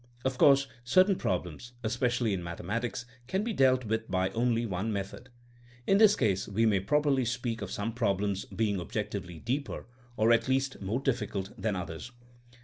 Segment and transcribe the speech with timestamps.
[0.25, 5.29] Of course certain problems, especially in mathematics, can be dealt with by only one method.
[5.85, 9.85] In this case we may properly speak of some problems being objectively deeper
[10.17, 12.11] or at least more difficult than others.